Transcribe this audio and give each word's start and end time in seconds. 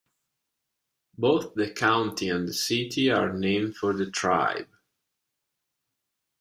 Both 1.15 1.53
the 1.53 1.69
county 1.69 2.29
and 2.29 2.55
city 2.55 3.11
are 3.11 3.37
named 3.37 3.77
for 3.77 3.93
the 3.93 4.09
tribe. 4.09 4.67